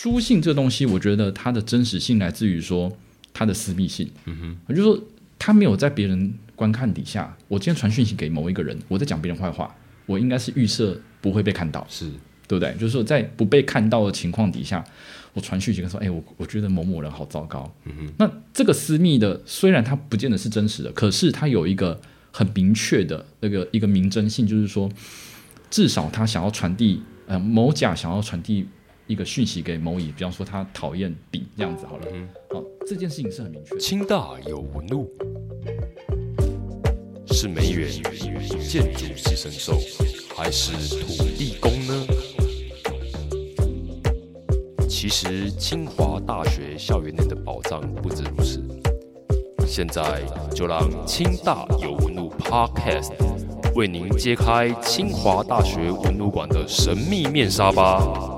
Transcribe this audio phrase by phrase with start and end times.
[0.00, 2.96] 书信这东西，我觉得它的真实性来自于说
[3.32, 4.08] 它的私密性。
[4.26, 5.04] 嗯哼，也就是说，
[5.40, 9.74] 它没有在别人观看底下，我今天传讯息给某一个人，我在讲别人坏话，
[10.06, 12.08] 我应该是预设不会被看到，是
[12.46, 12.72] 对不对？
[12.74, 14.84] 就是说，在不被看到的情况底下，
[15.32, 17.68] 我传讯息跟说，哎，我我觉得某某人好糟糕。
[17.84, 24.88] 嗯哼，那这个私密的，虽然它不见得是真实的，可是它有一个很明确的那个一个明真性，就是说，
[25.68, 28.68] 至少他想要传递，呃，某甲想要传递。
[29.08, 32.06] 一个讯息给某乙，比方说他讨厌丙这样子好了，
[32.50, 33.74] 好，这件事情是很明确。
[33.78, 35.10] 清大有纹路，
[37.28, 37.90] 是梅园
[38.68, 39.72] 建筑系神兽，
[40.36, 42.06] 还是土地公呢？
[44.86, 48.62] 其实清华大学校园内的宝藏不止如此。
[49.66, 50.22] 现在
[50.54, 53.12] 就让清大有纹路 Podcast
[53.74, 58.37] 为您揭开清华大学文物馆的神秘面纱吧。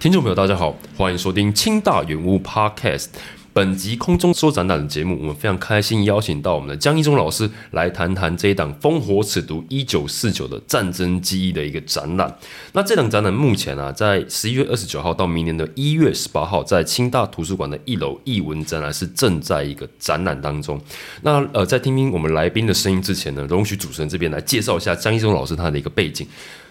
[0.00, 3.08] 听众朋友，大家好，欢迎收听清大远屋 Podcast。
[3.52, 12.34] 本集空中说展览的节目，我们非常开心邀请到我们的江一中老师来谈谈这一档烽火尺读一九四九的战争记忆的一个展览。
[12.72, 20.80] 那这档展览目前啊，在十一月二十九号到明年的一月十八号，在清大图书馆的一楼艺文展览是正在一个展览当中。
[21.20, 26.26] 那呃，在听听我们来宾的声音之前呢，容许主持人这边来介绍一下江一中老师他的一个背景。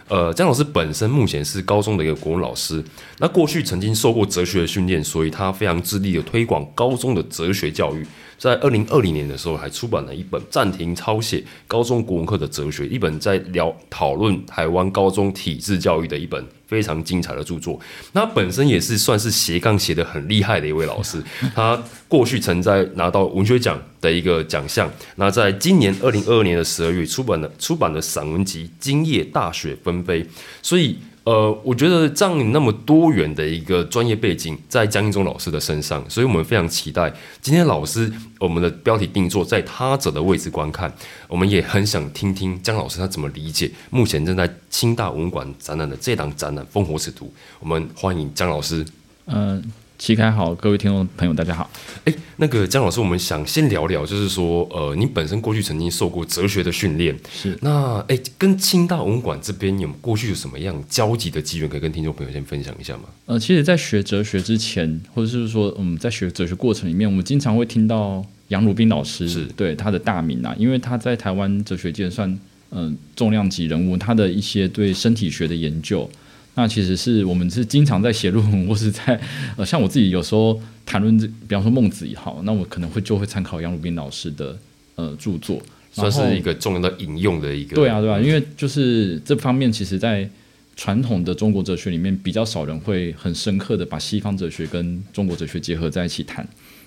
[0.10, 2.84] 呃，江老师本身目前是高中的一个国文老师，
[3.20, 8.06] 那过去曾经受过哲学的训练，所以他非常致力的推广高中的哲学教育。
[8.40, 17.78] 在二零二零年的时候，还出版了一本暂停抄写高中国文课的哲学，一本在聊讨论台湾高中体制教育的一本非常精彩的著作。
[18.14, 21.22] 那本身也是算是斜杠写的很厉害的一位老师，
[21.54, 24.90] 他过去曾在拿到文学奖的一个奖项。
[25.18, 30.24] 那在今年二零二二年的十二月出版了出版的散文集《今夜大雪纷飞》，
[30.62, 30.98] 所以。
[31.30, 40.92] 呃，我觉得这样那么多元的一个专业背景在江一中老师的身上，所以我们非常期待今天老师我们的标题定做在他者的位置观看，
[41.28, 47.26] 我们也很想听听江老师他怎么理解目前正在清大文馆展览的这档展览《烽火尺图》，
[47.60, 48.84] 我们欢迎江老师。
[49.28, 49.62] 嗯。
[50.00, 51.70] 齐开好，各位听众朋友，大家好。
[52.06, 63.04] 哎，那个江老师，我们想先聊聊，就是说，呃，你本身过去曾经受过哲学的训练，是那哎，跟清大文馆这边有过去有什么样交集的机缘，可以跟听众朋友先分享一下吗？
[63.26, 72.40] 呃，其实，在学哲学之前，或者是说，嗯，在学哲学过程里面，我们经常会听到杨鲁斌老师是对他的大名啊，因为他在台湾哲学界算
[72.72, 76.10] 嗯重量级人物，他的一些对身体学的研究。
[76.60, 79.18] 那其实是我们是经常在写论文，或是在
[79.56, 84.60] 呃，像我自己有时候谈论这，比方说孟子也好，那我可能会就会参考杨鲁斌老师的
[84.96, 85.62] 呃著作，
[85.94, 87.76] 算是一个重要的引用的一个。
[87.78, 90.30] 对啊，对啊，因为就是这方面，其实在
[90.76, 96.46] 传统的中国哲学里面，比较少人会很深刻的把西方哲学跟中国哲学结合在一起谈。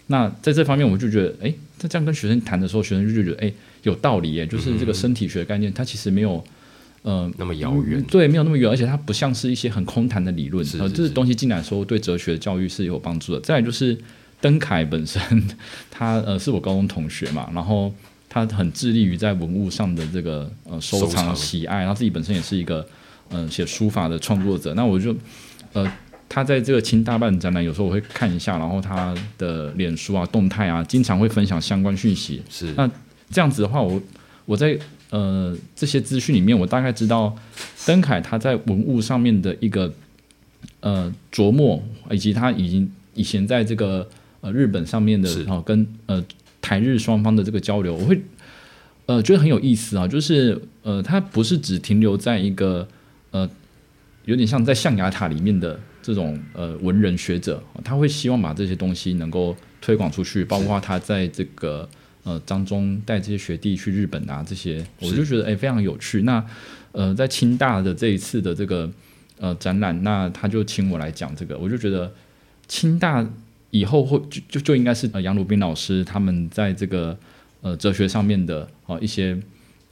[0.09, 3.51] 那在这方面，我就觉得，哎，那这样跟学生谈的时候，学生就觉得，哎，
[3.85, 6.45] 有道理耶，就是这个身体学的概念，它其实没有。
[7.05, 13.41] 嗯，那么遥远，对，没有那么远，而且它不像是一些很空谈的理论，呃，这东西进来说对哲学教育是有帮助的。
[13.41, 13.99] 再来就是
[14.41, 15.21] 登凯本身，
[15.91, 17.93] 他呃是我高中同学嘛，然后
[18.29, 22.87] 他很致力于在文物上的这个呃收藏喜爱，他自己本身也是一个
[23.31, 24.73] 嗯写书法的创作者。
[24.75, 25.15] 那我就
[25.73, 25.93] 呃
[26.29, 32.41] 他在这个清大办展览，有时候我会看一下，然后他的脸书啊动态啊，经常会分享相关讯息。
[32.49, 32.89] 是那
[33.31, 34.01] 这样子的话，我
[34.45, 34.79] 我在。
[35.13, 37.37] 呃，这些资讯里面，我大概知道
[37.85, 39.93] 登凯他在文物上面的一个
[40.81, 44.09] 呃琢磨，以及他已经以前在这个
[44.41, 46.25] 呃日本上面的哦，跟呃
[46.63, 48.23] 台日双方的这个交流，我会
[49.05, 50.09] 呃觉得很有意思啊。
[50.09, 52.89] 就是呃，他不是只停留在一个
[53.33, 53.47] 呃
[54.25, 61.87] 有点像在象牙塔里面的这种呃文人学者，他会希望把这些东西能够推广出去，包括他在这个。
[62.25, 66.23] 呃，张忠带这些学弟去日本啊，这些我就觉得哎非常有趣。
[66.23, 66.45] 那
[66.93, 68.89] 呃，在清大的这一次的这个
[69.41, 72.13] 呃展览，那他就请我来讲这个，我就觉得
[72.69, 73.29] 清大
[73.71, 77.19] 以后会就就就应该是呃杨鲁宾老师他们在这个
[77.61, 79.37] 呃哲学上面的哦一些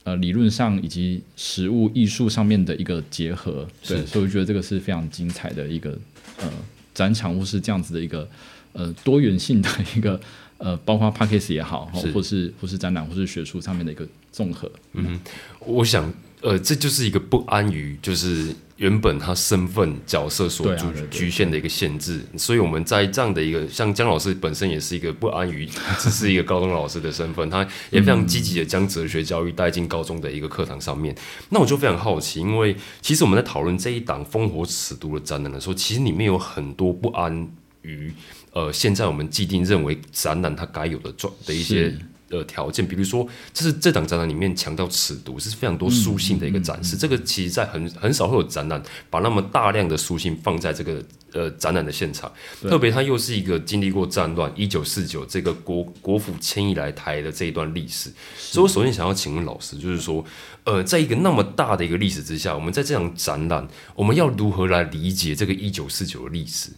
[0.05, 5.99] 呃理论上以及实物艺术上面的一个结合，对，所以我觉得这个是非常精彩的一个
[6.41, 6.49] 呃
[6.95, 8.29] 展场，或是这样子的一个
[8.73, 10.21] 呃多元性的一个。
[10.61, 14.71] 呃，包括 p a c k a g e 也好，或是或是展览，或是学术上面的一个综合。
[14.93, 15.19] 嗯，
[15.61, 16.13] 我想，
[16.43, 20.75] 呃，这就是一个不安于就是原本他身份角色所
[21.11, 25.67] 局限的一个限制，所以我们在这样的一个像姜老师本身也是一个不安于
[25.99, 31.17] 只是一个高中老师的身份，他也非常积极的将哲学教育带进高中的一个课堂上面。
[31.49, 37.49] 那我就非常好奇，因为其实我们在讨论这一档烽火尺度的展览的时候，其实里面有很多不安
[37.83, 38.13] 于
[38.53, 41.95] 呃现在我们既定认为展览它该有的状的一些。
[42.33, 46.97] 呃，条件，比如说，这是这档展览里面强调尺度，是非常多书信的一个展示。
[46.97, 48.81] 这个其实，在很很少会有展览
[49.11, 52.33] 把那么大量的书信放在这个呃展览的现场，
[52.63, 58.13] 特别它又是一个经历过战乱，一九四九这个国国府迁移来台的这一段历史。
[58.39, 60.25] 所以我首先想要请问老师，就是说，
[60.63, 66.71] 呃，在一个那么大的一个历史之下，我们在这场展览，我们要如何来理解这个一九四九的历史？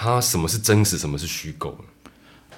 [0.00, 1.76] 它什么是真实，什么是虚构？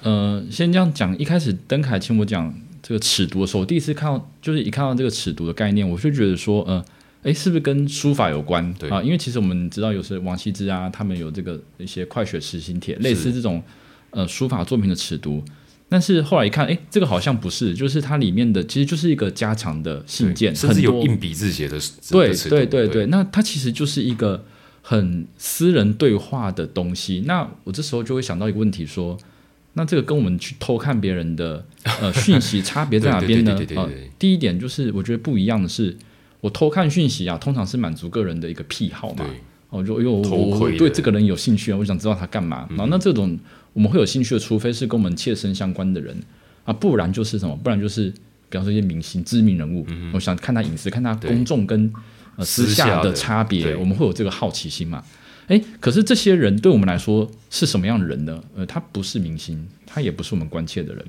[0.03, 2.53] 呃，先这样讲，一开始登凯请我讲
[2.83, 6.85] 这个尺度的时候，我第一次看到，就是一看到这个尺度的概念，我就觉得说，呃，
[7.23, 8.71] 诶，是不是跟书法有关？
[8.75, 13.63] 对啊，因为其实我们知道，有时王羲之啊，他们有这个一些快雪时行帖，类似这种
[14.11, 15.43] 呃书法作品的尺度。
[15.89, 21.79] 但是后来一看，哎，这个好像不是，就是它里面的其实就是一个加长的信件，甚至有硬笔字写的，
[22.11, 24.45] 对对对对，那它其实就是一个
[24.81, 27.23] 很私人对话的东西。
[27.25, 29.17] 那我这时候就会想到一个问题，说，
[29.73, 31.63] 那这个跟我们去偷看别人的
[32.01, 33.89] 呃讯息差别在哪边呢呃
[34.19, 35.95] 第一点就是我觉得不一样的是，
[36.41, 39.25] 我偷看讯息啊，通常是满足个人的一个癖好嘛。
[39.25, 39.27] 对
[39.69, 42.67] 哦，就因为我偷我窥的我对这个人有兴趣啊，我想知道他干嘛。
[42.71, 43.39] 嗯然后那这种
[43.71, 46.13] 我们会有兴趣的，除非是跟我们切身相关的人
[46.65, 47.55] 啊，不然就是什么？
[47.63, 48.09] 不然就是
[48.49, 51.89] 比方说一些明星、知名人物，我想看他隐私，看他公众跟
[52.41, 55.03] 呃私私下的差别，我们会有这个好奇心嘛？
[55.47, 58.41] 诶，可是这些人对我们来说是什么样的人呢？
[58.55, 61.05] 呃，他不是明星，他也不是我们关切的人，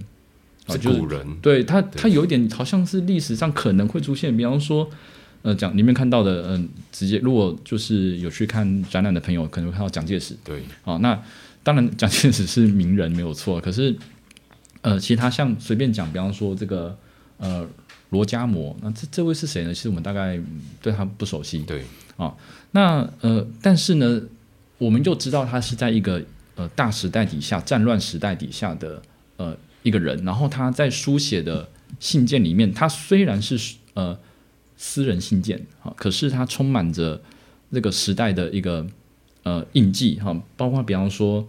[0.66, 4.90] 啊，是就是古人，对他，他有一点好像是历史上可能会出现，比方说，
[5.42, 10.36] 呃，讲里面看到的，嗯、直接如果就是有去看展览的朋友，可能会看到蒋介石。
[10.42, 11.20] 对哦，那
[11.62, 13.96] 当然 蒋介石是名人没有错，可是，
[14.80, 16.96] 呃，其他像随便讲，比方说这个
[17.38, 17.64] 呃
[18.12, 19.74] 罗家摩，那这这位是谁呢？
[19.74, 21.58] 其实我们大概嗯对他不熟悉。
[21.62, 21.82] 对
[22.16, 22.32] 啊
[22.70, 24.20] 那呃，但是呢，
[24.76, 26.22] 我们就知道他是在一个
[26.54, 29.02] 呃大时代底下、战乱时代底下的
[29.38, 31.66] 呃一个人，然后他在书写的
[31.98, 34.16] 信件里面，他虽然是呃
[34.76, 37.20] 私人信件啊，可是他充满着
[37.72, 38.86] 这个时代的一个
[39.42, 41.48] 呃印记哈，包括比方说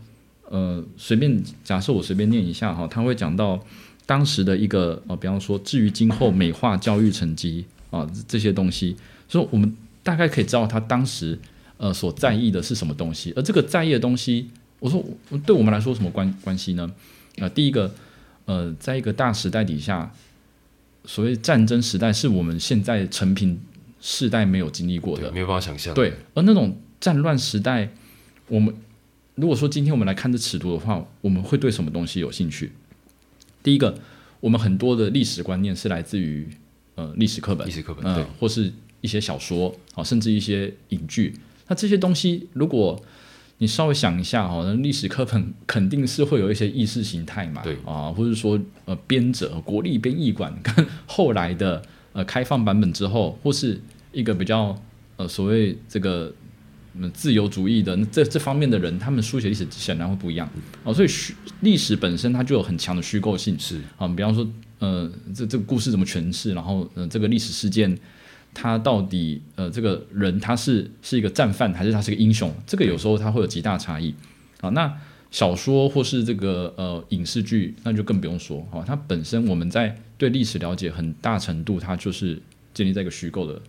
[0.50, 3.62] 呃随便假设我随便念一下哈，他会讲到
[4.06, 8.96] 当时的一个呃，比方说至于今后美化教育成绩啊这这些东西，
[9.28, 11.40] 所以我们大概可以知道他当时
[11.78, 15.04] 呃所在意的是什么东西，而这个在意的东西，我说
[15.46, 16.92] 对我们来说什么关关系呢？
[17.38, 17.94] 呃，第一个，
[18.46, 20.14] 呃，在一个大时代底下，
[21.06, 23.60] 所谓战争时代是我们现在成平
[24.02, 27.90] 世代没有经历过的，没有办法想象，对，而那种战乱时代，
[28.48, 28.76] 我们
[29.36, 32.72] 如果说今天我们来看这尺度的话，我们会对什么东西有兴趣？
[33.64, 33.96] 第一个，
[34.40, 36.48] 我们很多的历史观念是来自于
[36.96, 38.72] 呃历史课本历，史课本呃对，或是
[39.02, 41.34] 一些小说，啊，甚至一些影剧。
[41.68, 43.02] 那这些东西，如果
[43.60, 51.82] 你稍微想一下哈，那历史课本肯定是会有一些意识形态嘛，对啊，或者说呃编者国立编译馆 跟后来的
[52.12, 53.80] 呃开放版本之后，或是
[54.12, 54.78] 一个比较
[55.16, 56.34] 呃所谓这个
[56.96, 60.50] 嗯自由主义的这这方面的人，他们书写历史显然会不一样
[60.84, 64.48] 哦，所以虚历史本身它就有很强的虚构性，是啊，比方说，
[64.80, 67.98] 呃，这这个故事怎么诠释，然后，呃，这个历史事件，
[68.54, 72.54] 它到底，呃，这个人他是是一个战犯，还是他是个英雄？
[72.68, 74.14] 这个有时候他会有极大差异。
[74.62, 74.94] 啊，那
[75.32, 82.40] 小说或是这个呃影视剧，那就更不用说，哈、它本身我们在对历史了解很大程度，它就是
[82.74, 83.60] 建立在一个虚构的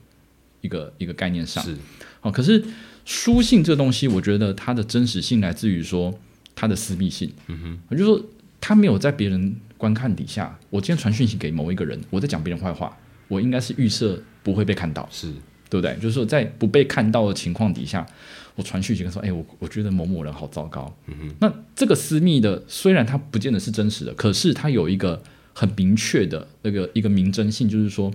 [0.61, 1.65] 一个一个概念上。
[1.65, 1.75] 是
[2.21, 2.63] 好、可是
[3.05, 6.13] 书信这东西，我觉得它的真实性来自于说
[6.55, 7.31] 它的私密性。
[7.49, 8.29] 嗯哼，也就是说，
[8.61, 12.97] 它没有在别人观看底下，我今天传讯息给某一个人，我在讲别人坏话，
[13.29, 15.29] 我应该是预设不会被看到，是
[15.69, 15.95] 对不对？
[15.97, 18.07] 就是说，在不被看到的情况底下，
[18.55, 20.95] 我传讯息跟说，哎，我我觉得某某人好糟糕。
[21.07, 28.11] 嗯哼，那这个私密的，虽然它不见得是真实的，可是它有一个很明确的那个一个明真性，就是说，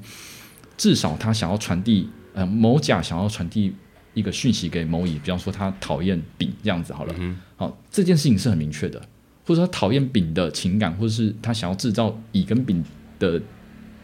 [0.78, 3.74] 至少他想要传递，呃，某甲想要传递
[4.20, 7.16] 一个讯息给某乙，比方说他讨厌丙这样子好了，
[7.56, 9.00] 好，这件事情是很明确的，
[9.46, 12.84] 或者说他讨厌丙的情感，或者是他想要制造乙跟丙
[13.18, 13.42] 的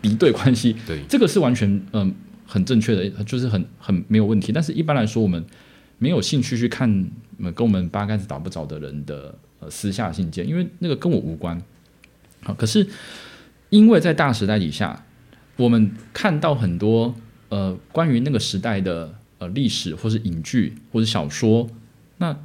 [0.01, 2.13] 敌对关系，对这个是完全嗯、
[2.45, 4.51] 很正确的，就是很很没有问题。
[4.51, 5.43] 但是一般来说，我们
[5.98, 6.89] 没有兴趣去看、
[7.43, 11.62] 呃跟我们八竿子打不着的人的呃私下信件，因为那个跟我无关。
[12.43, 12.88] 好，可是
[13.69, 15.05] 因为在大时代底下，
[15.57, 17.15] 我们看到很多
[17.50, 21.70] 呃关于那个时代的呃历史或是影剧或者小说，
[22.18, 22.38] 那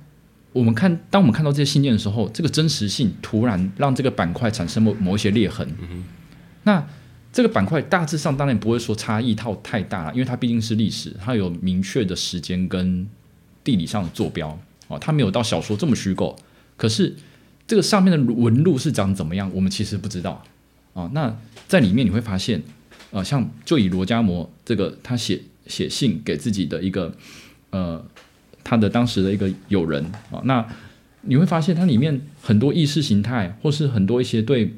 [0.52, 5.68] 我们看当我们看到这些信件的时候，这个真实性突然让这个板块产生某某一些裂痕。
[6.64, 6.87] 那
[7.32, 13.06] 这个板块大致上当然不会说差异套太大了，因为它毕竟是历史，它有明确的时间跟
[13.62, 16.37] 地理上的坐标哦，它没有到小说这么虚构。
[16.76, 17.14] 可是
[17.68, 20.42] 这个上面的纹路是长怎么样，我们其实不知道
[20.92, 21.09] 啊。
[21.14, 21.37] 那
[21.68, 22.61] 在里面你会发现，
[23.12, 27.14] 呃，像就以罗家摩这个他写写信给自己的一个
[27.70, 28.04] 呃
[28.62, 30.66] 他的当时的一个友人啊，那
[31.22, 34.74] 你会发现它里面很多意识形态，或是很多一些对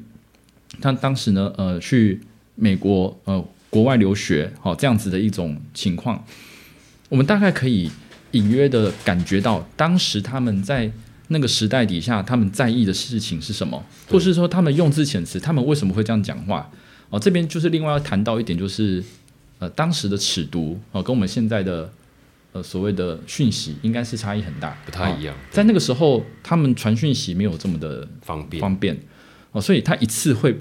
[0.79, 2.21] 他当时呢呃去。
[2.55, 6.23] 美国呃，国外留学，好这样子的一种情况，
[7.09, 7.89] 我们大概可以
[8.29, 10.91] 隐约的感觉到，当时他们在
[11.29, 16.69] 那个时代底下，他们在意的事情是什么，或是说他们用字遣词，他们为什么会这样讲话？
[17.09, 19.03] 哦，这边就是另外要谈到一点，就是
[19.59, 21.91] 呃，当时的尺度哦，跟我们现在的
[22.51, 25.35] 呃所谓的讯息应该是差异很大，不太一样。
[25.51, 28.97] 在那个时候，他们传讯息没有这么的方便方便
[29.51, 30.57] 哦，所以他一次会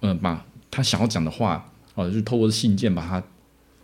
[0.00, 0.44] 呃把。
[0.68, 3.22] 他想要讲的话，哦，就是透过信件把它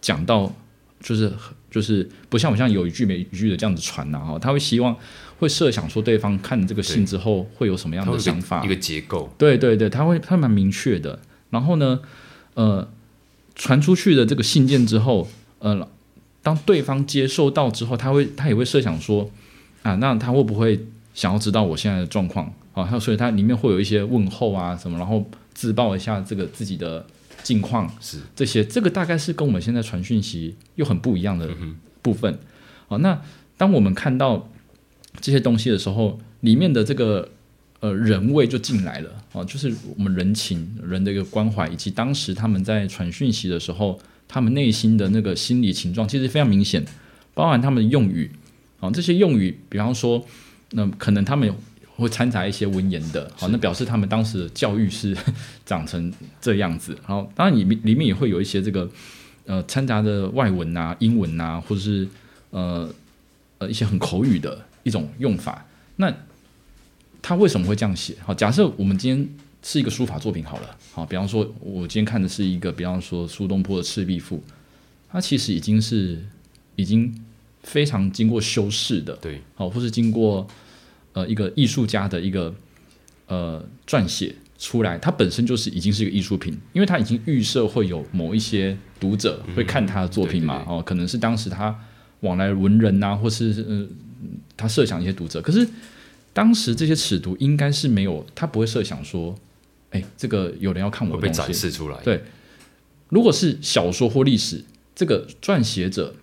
[0.02, 0.52] 讲到，
[1.00, 1.32] 就是
[1.70, 4.94] 就是不像我像有一句没一句的这样子传呐，哈，他会希望
[5.38, 11.18] 会设想说对方看这个信之后会有什么样的想法，一个结构，对对对，他会他蛮明确的。
[11.48, 12.00] 然后呢，
[12.54, 12.86] 呃，
[13.54, 15.28] 传出去的这个信件之后，
[15.58, 15.88] 呃，
[16.42, 19.30] 当对方接受到之后，他会他也会设想说，
[19.82, 22.86] 啊，那他会不会想要知道我现在的状况啊？
[22.88, 25.24] 他所以他里面会有一些问候啊什么，然后。
[25.54, 27.04] 自报一下这个自己的
[27.42, 31.46] 近况是这些，这个大概是跟我们现在传讯息又很不一样的
[32.00, 32.38] 部分。
[32.88, 33.20] 好，那
[33.58, 34.48] 当我们看到
[35.20, 37.28] 这些东西的时候，里面的这个
[37.82, 46.82] 呃人味就进来了啊，就是我们人情人的一个关怀，以及当时他们在传讯息的时候，他们内心的那个心理情状，其实非常明显，
[47.34, 48.30] 包含他们的用语
[48.80, 50.24] 啊，这些用语，比方说，
[50.70, 51.54] 那可能他们。
[51.94, 55.14] 会掺杂一些文言的，好，那表示他们当时的教育是
[55.64, 56.96] 长成这样子。
[57.06, 58.90] 然后，当然里面里面也会有一些这个
[59.44, 62.08] 呃掺杂的外文啊、英文啊，或者是
[62.50, 62.92] 呃
[63.58, 65.64] 呃一些很口语的一种用法。
[65.96, 66.12] 那
[67.22, 68.14] 他为什么会这样写？
[68.20, 69.28] 好，假设我们今天
[69.62, 74.36] 是一个书法作品好了，好，比方说我今天看的是一个，比方说苏东坡的《赤壁赋》，
[75.08, 76.18] 它其实已经是
[76.76, 77.14] 已经
[77.62, 80.46] 非常经过修饰的，对，好，或是经过。
[81.14, 82.54] 呃，一个艺术家的一个
[83.26, 91.78] 呃撰写出来，它本身就是已经是一个艺术品，因为他已经预设会有某一些读者会看他的作品嘛，哦，可能是当时他
[92.20, 93.86] 往来文人呐，或是呃
[94.56, 95.68] 他设想一些读者，可是
[96.32, 99.34] 当时这些尺度应该是没有，他不会设想说，
[99.90, 101.98] 哎，这个有人要看我被展示出来。
[102.02, 102.22] 对，
[103.08, 106.14] 如果是小说或历史，这个撰写者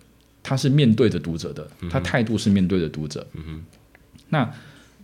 [0.42, 3.64] 他是面对着读者的，他态度是面对着读者，嗯哼，
[4.28, 4.54] 那。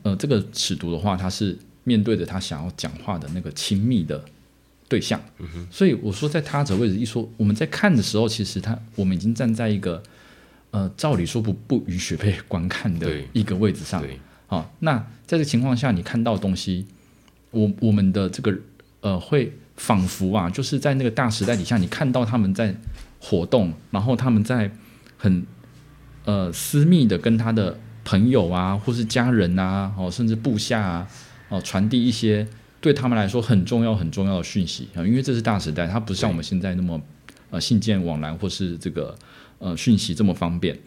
[0.02, 4.24] 呃，这个尺度的话，他是面对着他想要讲话的那个亲密的
[4.88, 5.20] 对象，
[5.68, 10.00] 所以我说在他者位置一说，我们在看的时候，其实他我们已经站在一个
[10.70, 14.00] 呃，照理说不不允许被观看的一个位置上。
[14.46, 16.86] 好，那在这个情况下，你看到东西，
[17.50, 18.56] 我我们的这个
[19.00, 22.74] 呃，会仿佛啊，就是在那个大时代底下，你看到他们在
[23.20, 24.70] 活动，然后他们在
[25.16, 25.46] 很
[26.24, 27.78] 呃私密的跟他的。
[28.08, 31.08] 朋友啊，或是家人啊，哦，甚至部下啊，
[31.48, 32.46] 哦，传递一些
[32.80, 37.02] 对他们来说很重要、很重要的讯息啊，因为这是大时代，它不像我们现在那么
[37.50, 39.12] 呃信件往来或是这个
[39.58, 40.78] 呃讯息这么方便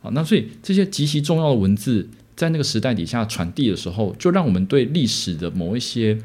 [0.00, 0.08] 好。
[0.12, 6.16] 那所以这些极其重要的文字在那个时代底下传递的时候，就让我们对历史的某一些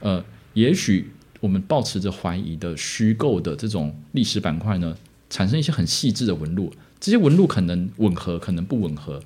[0.00, 1.10] 呃，也许
[1.40, 4.96] 我们保持着怀疑的虚构的这种历史板块呢，
[5.28, 9.22] 产生一些很细致的纹路，这些纹路可能吻合，可能不吻合。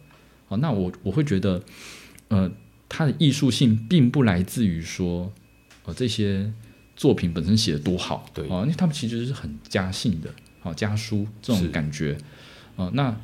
[0.49, 1.63] 好那我我会觉得，
[2.27, 2.51] 呃，
[2.89, 5.33] 它的艺术性并不来自于说，
[5.85, 6.53] 呃，这些
[6.97, 8.49] 作品本身写的多好，对。
[8.49, 12.19] 啊，因为他们其实是很家性的，好家书这种感觉，
[12.75, 13.17] 啊，那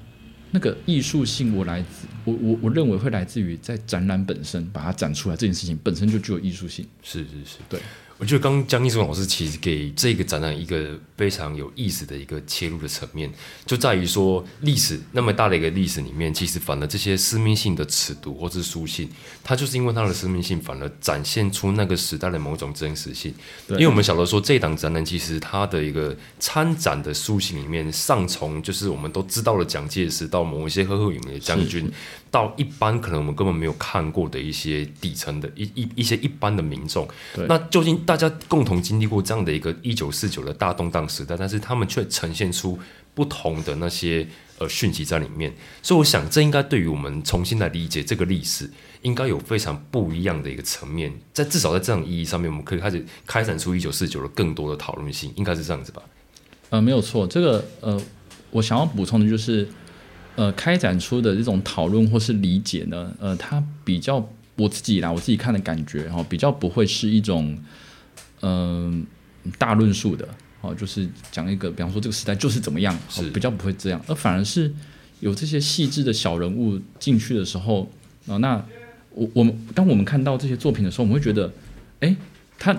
[0.51, 7.81] 那个艺术性我来自我我我认为会来自于在展览本身把它展出来这件事情本身就具有艺术性，是是是，对。
[8.19, 13.33] 我觉得刚江一松老师其实给这个展览一个非常有意思的一个切入的层面，
[13.65, 19.09] 就在于说历史那么大的一个历史里面，其实反而这些私密性的尺度或是书信，
[19.45, 23.33] 它就是因为它的私密性，反而展现出那个时代的某种真实性。
[23.69, 31.89] 因为我们晓得说，这档展览其实它的一个参展的书信里面，上从就是我们都知道了蒋介石到某一些赫赫有名的将军。
[32.31, 37.09] 到一般可能我们根本没有看过的一些底层的一一一些一般的民众，
[37.49, 42.79] 那究竟大家共同经历过这样的一个一九四九的大动荡时代，但是他们却呈现出
[43.13, 48.71] 不同的那些呃讯息在里面，所以我想这应该对于我们重新来理解这个历史，
[49.03, 51.13] 应该有非常不一样的一个层面。
[51.35, 56.01] 在至少在这样意义上面，我们可以开始开展出一九四九的更多的讨论性，应该是这样子吧？
[56.71, 58.01] 呃，没有错，这个呃，
[58.53, 59.69] 我想要补充的就是，
[60.35, 67.55] 呃，开展出的这种讨论或是理解呢，呃，它比较我自己啦，我自己看的感觉哈，比较不会是一种
[68.43, 69.07] 嗯
[69.59, 70.29] 大论述的。
[70.61, 72.97] 哦，就是讲一个，比方说这个时代就是怎么样，
[73.33, 74.73] 比较不会这样，而反而是
[75.21, 77.89] 有这些细致的小人物进去的时候，
[78.27, 78.61] 啊，那
[79.11, 81.53] 我我们当我们看到这些作品的时候，我们会觉得，
[82.01, 82.17] 哎，
[82.59, 82.77] 他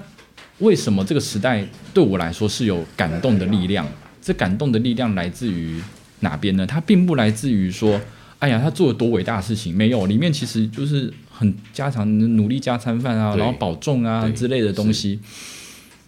[0.58, 3.88] 为什么这个时代对我来说是有感动的力量？
[4.22, 5.82] 这感动的力量来自于
[6.20, 6.68] 哪边呢？
[6.68, 8.00] 它并不来自于说，
[8.40, 15.20] 哎呀，他做了多伟大的事情，没有，里面其实就是很家常努力加餐饭啊，然后保重啊之类的东西，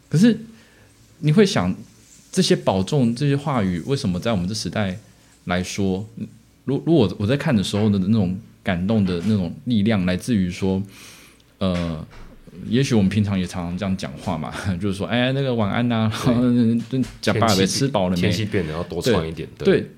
[0.10, 0.38] 可是。
[1.24, 1.76] 你会想，
[2.32, 4.98] 这些保重这些话语为什么在我们这时代
[5.46, 6.04] 来说，
[6.66, 10.82] 如如果我在看的时候的那种感动的那种力量，来自于说，
[11.60, 12.04] 呃，
[12.68, 16.12] 也许我们平常也常常这样讲话嘛， 就是说，哎，那个晚安呐，
[17.22, 18.22] 讲爸爸吃饱了没？
[18.22, 19.48] 天气变得要多穿一点。
[19.60, 19.92] 对，对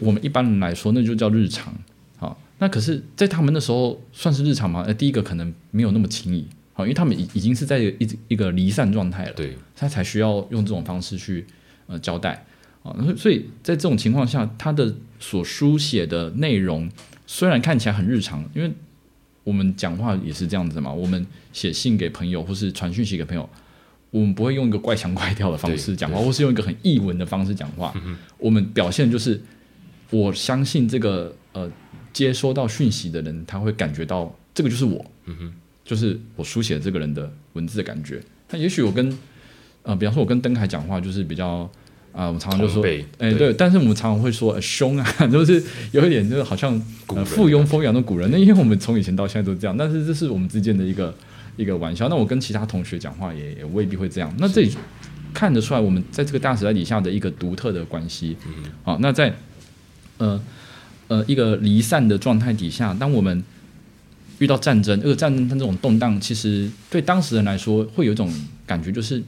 [0.00, 1.72] 我们一般人来说，那就叫日常。
[2.16, 4.82] 好，那可是，在他们那时候算是日常吗？
[4.86, 6.46] 呃，第一个可能没有那么轻易。
[6.72, 11.44] 好，因为他们已已经是在一一个离散状态了，对，他才需要用这种方式去
[11.86, 12.44] 呃交代
[12.82, 12.94] 啊。
[13.16, 16.88] 所以在这种情况下，他的所书写的内容
[17.26, 18.70] 虽然看起来很日常，因为
[19.42, 20.92] 我们讲话也是这样子嘛。
[20.92, 23.48] 我们写信给朋友或是传讯息给朋友，
[24.10, 27.92] 我们不会用一个怪腔怪调的方式讲话，或是用一个很译文的方式讲话。
[28.38, 29.40] 我们表现就是
[30.10, 31.70] 我相信这个呃
[32.12, 35.04] 接收到讯息的人，他会感觉到这个就是我。
[35.26, 35.52] 嗯哼。
[35.84, 38.20] 就是我书写这个人的文字的感觉。
[38.50, 39.10] 那也许我跟
[39.84, 41.60] 呃，比方说我跟登凯讲话，就是比较
[42.12, 42.84] 啊，我们常常就说，
[43.16, 43.54] 哎，对。
[43.54, 46.78] 但是我们常常会说凶啊， 就是有一点就是好像
[47.24, 48.30] 附庸风雅的古人。
[48.30, 51.14] 那因为我们从以前到现在都这样，但是这是我们之间的一个
[51.56, 52.06] 一个玩笑。
[52.10, 54.30] 那我跟其他同学讲话也也未必会这样。
[54.36, 54.70] 那这里
[55.32, 58.36] 看得出来，我们在这个大时代底下的一个独特的关系。
[58.82, 59.34] 好，那在
[60.18, 60.40] 呃
[61.08, 63.42] 呃一个离散的状态底下，当我们
[64.38, 68.32] 遇到战争，这个战争它这种动荡，其实对当事人来说会有一种
[68.66, 69.22] 感觉，就是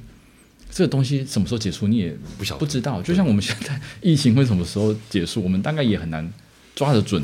[0.70, 3.02] 这个东西什么时候结束你也不晓不知道。
[3.02, 6.32] 就像我们现在疫情会什么时候结束，我们大概也很难
[6.76, 7.20] 抓得准。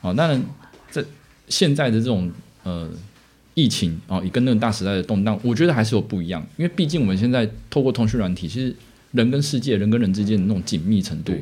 [0.00, 0.40] 啊，当然
[0.92, 1.04] 这
[1.48, 2.30] 现在的这种
[2.62, 2.88] 呃
[3.54, 6.46] 疫情啊，也跟那个大时代的动荡，我觉得还是有不一样。
[6.56, 8.76] 因为毕竟我们现在透过通讯软体，其实
[9.12, 11.32] 人跟世界、人跟人之间的那种紧密程度。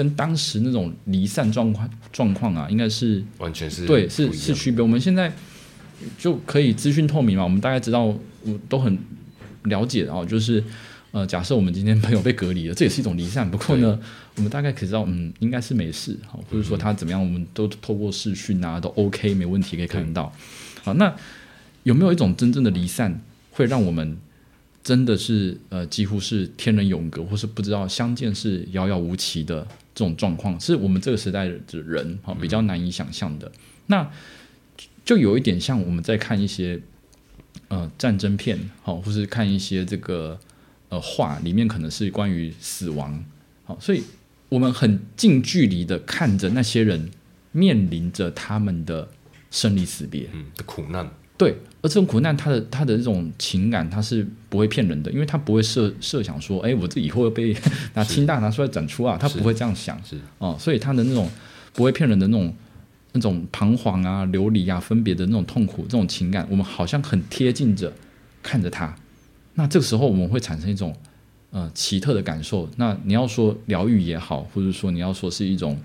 [0.00, 4.80] 跟当时那种离散状况状况啊，应该是完全是对，是是区别。
[4.80, 5.30] 我们现在
[6.18, 8.18] 就可以资讯透明嘛，我们大概知道，我
[8.66, 8.98] 都很
[9.64, 10.24] 了解的哦。
[10.24, 10.64] 就是
[11.10, 13.50] 呃，假设我们今天朋友被隔离了，这也是一种离散。
[13.50, 14.00] 不过呢，
[14.36, 20.32] 我们大概可以知道，嗯，应该是没事，好，或者说他怎么样，我们都透过视讯啊，都 OK，没问题，可以看得到。
[20.82, 21.14] 好，那
[21.82, 24.16] 有没有一种真正的离散，会让我们？
[24.82, 33.50] 真的是呃，几乎是天人永隔，或是不知道相见是遥遥无期的这种状况，是我们这个时代的人哈比较难以想象的。
[33.86, 34.10] 那
[35.04, 36.80] 就有一点像我们在看一些
[37.68, 40.38] 呃战争片，好，或是看一些这个
[40.88, 43.24] 呃画，里面可能是关于死亡，
[43.64, 44.02] 好，所以
[44.48, 47.10] 我们很近距离的看着那些人
[47.52, 49.08] 面临着他们的
[49.50, 51.10] 生离死别，嗯，的苦难。
[51.40, 57.56] 对，而这种苦难，他的他的这种情感，他是不会骗人的，因为他不会设设想说，哎，我这以后会被
[57.94, 61.26] 拿清大拿出来展出啊，他不会这样想，是哦，所以他的那种
[61.72, 62.54] 不会骗人的那种
[63.12, 67.90] 那种彷徨啊、流离啊、分别的那种痛苦，这种情感，我们好像很贴近着
[68.42, 68.94] 看着他，
[69.54, 70.94] 那这个时候我们会产生一种
[71.52, 72.68] 呃奇特的感受。
[72.76, 75.78] 那你要说疗愈也好，或者说你要说是一种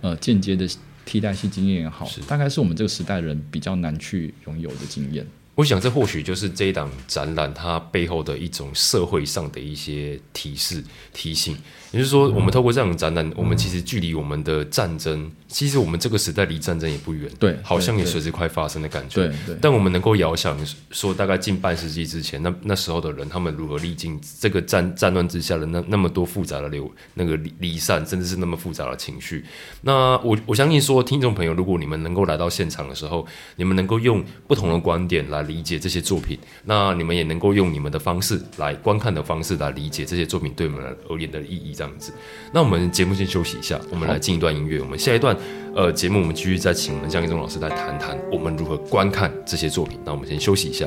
[0.00, 0.64] 呃间接的。
[1.04, 5.26] 替代性经验也好，大概是我们这个时代人比较难去拥有的经验。
[5.54, 11.54] 我想，这或许就是这一档展览它背后的一种社会上的一些提示、提醒。
[11.90, 19.16] 也就是说，我们透过这样的展览，我们其实距离我们的战争，其实我们这个时代离战争也不远，对，好像也随时快发生的感觉。
[19.26, 19.56] 对对。
[19.60, 20.58] 但我们能够遥想
[20.90, 29.44] 说，大概近半世纪之前，那那时候的人，他们如何历经这个战战乱之下的那那么多复杂的流那个离离散，甚至是那么复杂的情绪。
[29.82, 42.12] 那我我相信说，听众朋友，如果你们能够来到现场的时候，你们能够用不同的观点来理解这些作品，那你们也能够用你们的方式来观看的方式来理解这些作品对我们而言的意义，这样子。
[42.52, 44.80] 那我们节目先休息一下，我们来进一段音乐。
[44.80, 45.36] 我们下一段，
[45.74, 49.98] 呃，节目我们继续再请我们江一中老师来谈谈我们如何观看这些作品。
[50.04, 50.86] 那我们先休息一下。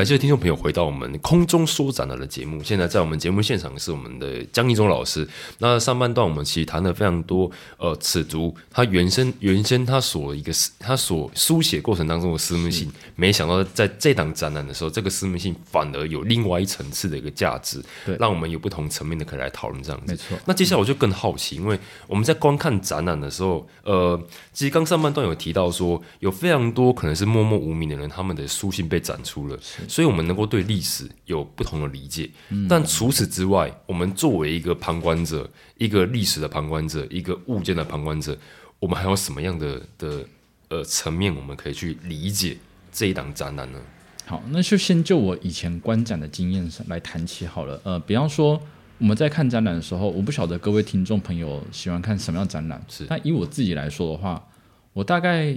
[0.00, 2.62] 感谢听众朋友回到我们空中说展览的节目。
[2.62, 5.28] 现在在我们节目现场是我们的江一中老师。
[5.58, 20.12] 那上半段我们其实谈了非常多，呃，此足他原生原先他所一个他所书写过程当中的私密性，没想到在这档展览的时候，这个私密性反而有另外一层次的一个价值，对让我们有不同层面的可以来讨论这样子。
[20.12, 24.18] 没错那接下来我就更好奇，因为我们在观看展览的时候，呃，
[24.54, 29.58] 其实刚上半段有提到说，有非常多可能是默默无名的人，他们的书信被展出了，
[29.90, 32.30] 所以我们能够对历史有不同的理解。
[32.68, 38.38] 但除此之外，我们作为一个旁观者，一个历史的旁观者，一个物件的旁观者，
[38.78, 40.24] 我们还有什么样的的
[40.68, 42.56] 呃层面，我们可以去理解
[42.92, 43.80] 这一档展览呢？
[44.26, 47.80] 好，那就先就我以前观展的经验上来谈起好了。
[47.82, 48.62] 呃，比方说
[48.98, 54.46] 我们在看展览的时候，我不晓得各位听众朋友喜欢看什么样展览，是但以我自己来说的话，
[54.92, 55.56] 我大概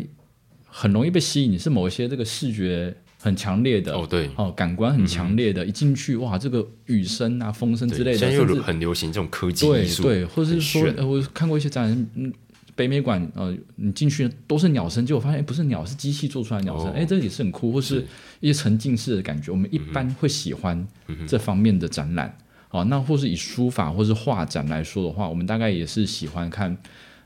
[0.66, 4.30] 很容易被吸引，是某一些这个视觉很强烈的哦，对。
[4.36, 12.34] 哦，感官很强烈的，一进去哇，这个雨声啊、风声之类的，现在又很流行这种科技艺术，对对，或者是说呃，我看过一些展览，嗯，
[12.76, 18.06] 北美馆，呃，你进去都是鸟声，结果发现，哎，不是鸟，是机器做出来的鸟声，哦哎、这也是很酷，或是
[18.42, 20.86] 一些沉浸式的感觉，我们一般会喜欢
[21.26, 22.38] 这方面的展览。
[22.72, 26.76] 哦、那或是以书法或是画展来说的话，我们大概也是喜欢看。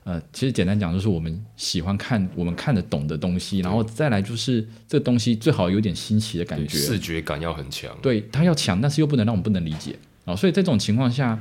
[0.07, 7.93] 呃，其实简单讲，就是我们喜欢看我们看得懂的东西，然后再来就是这个东西最好有点新奇的感觉，视觉感要很强。
[8.01, 11.37] 对，它要强，但是又不能让我们不能理解啊、所以在这种情况下，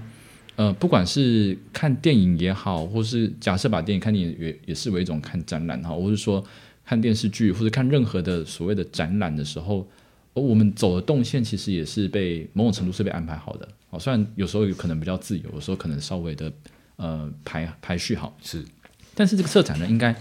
[0.57, 6.45] 呃，不管是看电影也好，或是假设把电影看电影也也视为一种看展览哈，或是说
[6.85, 9.87] 看电视剧或者看任何的所谓的展览的时候，
[10.35, 13.69] 而我们走的动线其实也是被某种程度是被安排好的。
[13.91, 16.53] 哦，虽然有时候有可能比较自由，有时候可能稍微的
[16.97, 18.65] 呃排排序好，是
[19.15, 20.15] 但是这个策展人应该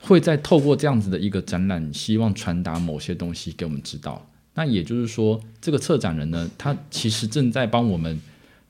[0.00, 4.28] 会在透过这样子的一个展览，希望传达某些东西给我们知道。
[4.54, 8.18] 那也就是说，这个策展人呢，他其实正在帮我们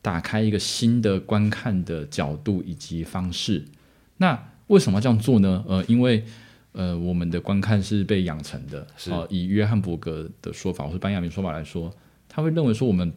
[0.03, 3.65] 打开一个新的观看的角度以及方式。
[4.17, 5.65] 那为什么要这样做呢？
[5.69, 6.25] 呃，因为
[6.73, 8.87] 呃，我们的观看是被养成的。
[8.97, 11.95] 是呃，以约翰伯格的说法，或是班亚明说法来说，
[12.29, 13.13] 他会认为说我们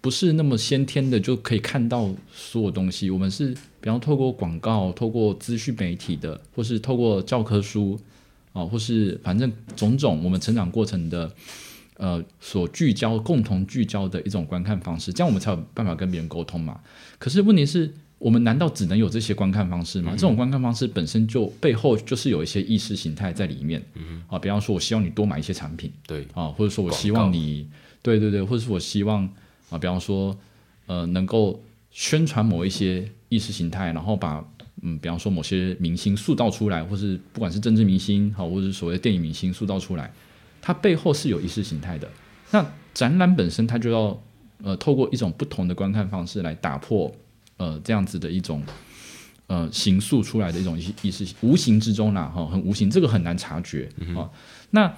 [0.00, 7.98] 不是那么先天的就可以看到所有东西，我们是比方透过广告、透过资讯媒体的，或是透过教科书
[8.52, 11.30] 啊、或是反正种种我们成长过程的
[11.96, 16.80] 呃所聚焦、共同聚焦的一种观看方式，这样我们才有办法跟别人沟通嘛。
[17.18, 17.92] 可是问题是。
[18.20, 20.12] 我们难道只能有这些观看方式吗？
[20.12, 23.82] 这种观看方式本身就背后就是有一些意识形态在里面，
[24.28, 27.66] 啊，比方说我希望你多买一些产品，对，啊，或者说我希望你，
[28.02, 29.26] 对对对，或者是我希望
[29.70, 30.36] 啊，比方说，
[30.86, 34.44] 呃，能够宣传某一些意识形态，然后把
[34.82, 40.12] 嗯，比方说某些明星塑造出来，或是不管是政治明星好，或者是所谓的电影明星塑造出来，
[40.60, 42.08] 它背后是有意识形态的。
[42.50, 44.22] 那展览本身，它就要
[44.62, 47.14] 呃，透过一种不同的观看方式来打破
[47.56, 48.62] 呃这样子的一种
[49.46, 54.28] 呃形塑出来的一种意意识，无形之中啦，哈，很无形，这个很难察觉啊、
[54.70, 54.92] 那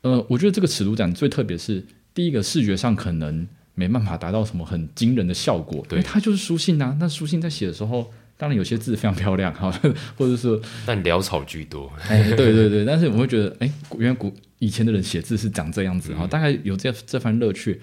[0.00, 6.96] 呃，我觉得这个尺度展最特别是第一个视觉上可能没办法达到什么很惊人的效果，因为它就是书信啊。
[7.00, 9.70] 那书信在写的时候，当然有些字非常漂亮哈，
[10.16, 11.90] 或者是但潦草居多。
[12.08, 17.80] 哎，对对对，但是我会觉得，哎，原来古以前的人写字是长这样子哈，大概有这这番乐趣。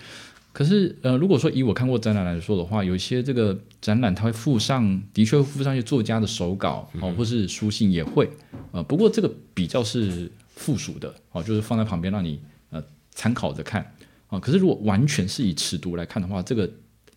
[0.51, 8.27] 可是，呃，如果说以我看过展览来说的话，有一些这个展览它会附上，的确会附上一些作家的手稿哦，或是书信也会，
[8.71, 13.93] 呃，不过这个比较是附属的哦，就是放在旁边让你呃参考着看
[14.29, 16.69] 啊、可是如果完全是以尺度来看的话，这个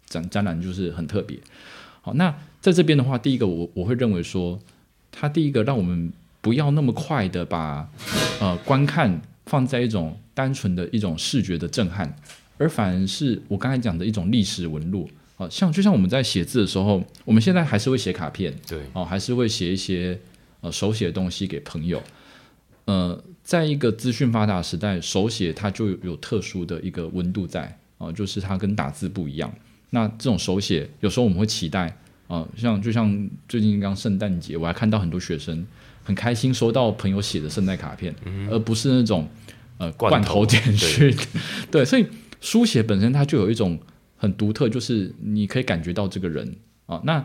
[0.06, 1.38] 展展览就是很特别。
[2.00, 4.58] 好，那在这边的话，第一个我我会认为说，
[5.10, 7.88] 它第一个让我们不要那么快的把
[8.40, 12.16] 呃观看放在一种单纯的一种视觉的震撼，
[12.58, 15.08] 而反而是我刚才讲的一种历史纹路。
[15.34, 20.18] 好像就像我们在写字的时候，我们现在还是会写卡片，对，哦，还是会写一些
[20.60, 22.00] 呃手写的东西给朋友。
[22.84, 23.20] 呃，
[23.52, 29.52] 在一个资讯发达的时代，手写它就有特殊的一个温度在啊、就是它跟打字不一样。
[29.90, 31.94] 那这种手写，有时候我们会期待
[32.28, 35.66] 啊、像就像最近刚圣诞节，我还看到很多学生
[36.02, 38.14] 很开心收到朋友写的圣诞卡片，
[38.50, 39.28] 而不是那种
[39.76, 41.14] 呃罐罐头头简讯。
[41.70, 42.06] 对，所以
[42.40, 43.78] 书写本身它就有一种
[44.16, 47.02] 很独特，就是你可以感觉到这个人啊。
[47.04, 47.22] 那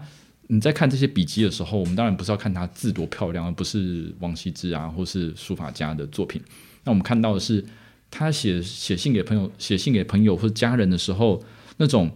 [0.47, 6.41] 你在看这些笔记的时候，我们当然不是要看他字多漂亮，而不是王羲之啊，或是书法家的作品。
[6.83, 7.63] 那我们看到的是
[8.09, 11.43] 他写写信给朋友、写信给朋友或者家人的时候，
[11.75, 12.09] 那种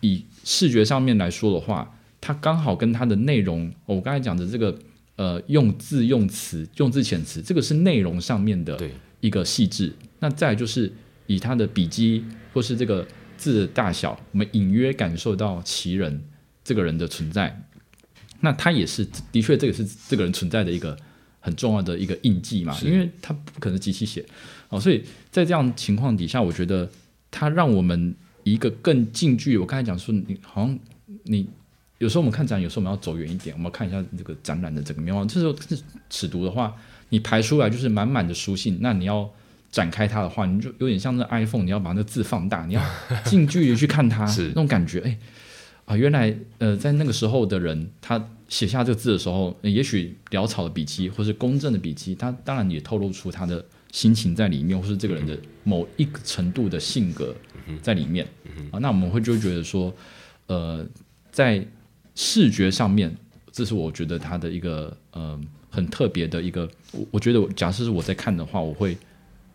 [0.00, 4.78] 以视觉上面来说的话，它刚好跟他的内容，哦我刚才讲的这个
[5.16, 8.80] 呃用字用词、用字遣词，这个是内容上面的，
[9.20, 9.92] 一个细致。
[10.20, 10.92] 那再就是
[11.26, 13.04] 以他的笔迹或是这个
[13.36, 16.22] 字的大小，我们隐约感受到其人
[16.68, 17.64] 这个人的存在。
[18.40, 19.02] 那他也是
[19.32, 20.94] 的确，这个是这个人存在的一个
[21.40, 24.22] 很重要的一个印记嘛，因为他不可能机器写
[24.68, 26.88] 哦，所以在这样情况底下，我觉得
[27.30, 29.56] 他让我们一个更近距离。
[29.56, 30.78] 我刚才讲说，你好像
[31.24, 31.48] 你
[31.96, 35.24] 有时候我们看展，有时候我们要走远一点，我们看一下这个展览的整个面貌。
[35.24, 36.76] 这时候是尺度的话，
[37.08, 39.28] 你排出来就是满满的书信，那你要
[39.72, 42.82] 展开它的话，你就有点像那 iPhone，你要把那个字放大，你要
[43.24, 45.18] 近距离去看它，那种感觉，哎。
[45.88, 57.34] 啊，原来呃，在那个时候的人，他写下这个字的时候，也许潦草的笔迹，或是公正的笔迹，他当然也透露出他的心情在里面，或是这个人的某一个程度的性格
[57.80, 58.26] 在里面。
[58.70, 59.90] 啊，那我们会就觉得说，
[60.48, 60.86] 呃，
[61.32, 61.66] 在
[62.14, 63.16] 视觉上面，
[63.50, 68.94] 这是我觉得他的一个呃很特别的一个，我我觉得假设是我在看的话，我会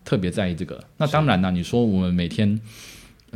[0.04, 0.82] 特别在意这个。
[0.96, 2.60] 那当然呢，你说我们每天。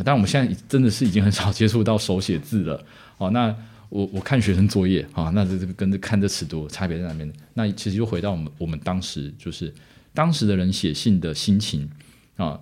[0.04, 2.84] 但我们现在真的是已经很少接触到手写字了
[3.18, 3.30] 哦。
[3.30, 3.54] 那
[3.88, 7.32] 我我看学生作业啊，那这这个跟这看这尺度差别在哪边？
[7.54, 9.72] 那其实又回到我们我们当时就是
[10.12, 11.88] 当时的人写信的心情
[12.36, 12.60] 啊，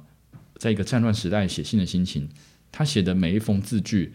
[0.57, 2.29] 在一个战乱时代写信的心情，
[2.71, 4.13] 他写的每一封字句，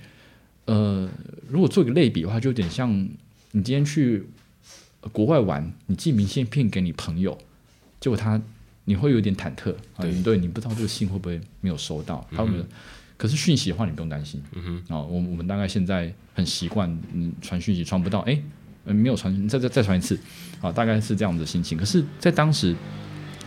[0.66, 1.10] 呃，
[1.50, 2.90] 如果做一个类比的话，就有点像
[3.52, 4.26] 你今天去
[5.12, 7.38] 国外玩，你寄明信片给你朋友，
[8.00, 8.42] 结果他
[8.86, 12.66] 你会有点忐忑啊，对，你不知道这个信会不会没有收到，他们。
[13.22, 14.42] 可是讯息的话，你不用担心。
[14.54, 18.36] 嗯哼，哦，我我们大概现在很习惯，嗯，传讯息传不到，哎，
[18.84, 20.20] 没有传，再再再传一次，
[20.60, 21.78] 啊，大概是这样子的心情。
[21.78, 22.76] 可是，在当时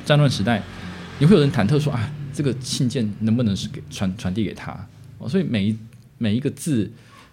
[0.05, 0.63] 战乱时代，
[1.19, 4.71] 你会有人忐忑说啊，这个信件能不能是给传传递给他？
[5.19, 5.77] 哦，所以每一
[6.19, 6.89] 每一个字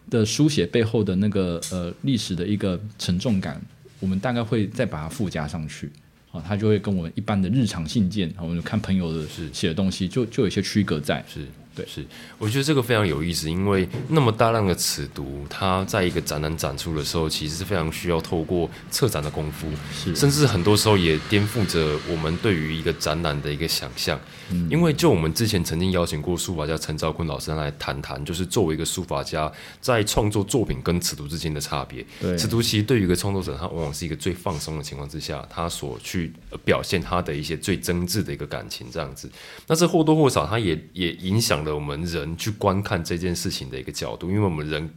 [0.09, 3.61] 的书写背后的那个呃历史的一个沉重感，
[3.99, 5.91] 我们大概会再把它附加上去。
[6.31, 11.23] 啊，他就会跟我们一般的日常信件，我们看朋友的写的东西，就就有一些区隔在。
[11.31, 11.45] 是。
[11.73, 12.05] 对，是，
[12.37, 24.19] 我觉得这个非常有意思，因为那么大量的尺牍，它在一个展览展出的时候，其实是非常需要透过策展的功夫，是，甚至很多时候也颠覆着我们对于一个展览的一个想象。
[24.49, 32.05] 嗯，因为就我们之前曾经邀请过书法家陈兆坤老师来谈谈，就是作为一个书法家在创作作品跟尺牍之间的差别。
[32.19, 36.33] 对，尺牍其实对于一个创作者，他往往是一个最放松的情况之下，他所去
[36.65, 39.31] 表现他的一些最真挚的一个感情，这样子。
[39.67, 42.37] 那这或多或少，他也也影响了我们人。
[42.37, 44.89] 去观看这件事情的一个角度，因为我们人，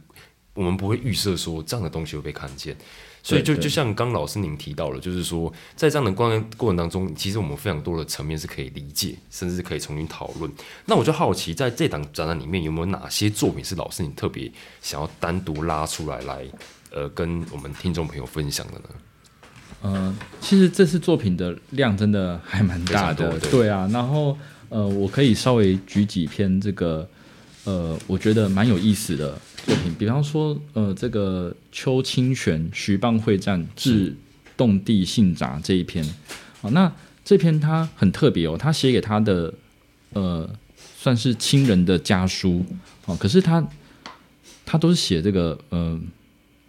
[0.53, 2.75] 我们不会预设说这样的东西会被看见，
[3.21, 10.51] 所以就就像刚老师您提到了，就是说在这样的观过程当中，其实我们非常多的层面是可以理解，甚至可以重新讨论。
[10.85, 14.51] 那我就好奇，在这档展览里面有没有哪些作品是老师你特别
[14.81, 16.45] 想要单独拉出来来，
[16.91, 18.89] 呃，跟我们听众朋友分享的呢？
[19.81, 24.35] 呃，其实这次作品的量真的还蛮大的，对啊，然后
[24.69, 27.07] 呃，我可以稍微举几篇这个。
[27.67, 34.15] 呃，我觉得蛮有意思的作品，比方说，呃，这个邱清泉徐蚌会战致
[34.55, 36.05] 动地信札这一篇，
[36.61, 39.51] 好，那这篇他很特别哦，他写给他的
[40.13, 40.47] 呃，
[40.95, 42.63] 算是亲人的家书，
[43.07, 43.67] 哦，可是他
[44.63, 45.99] 他都是写这个，呃，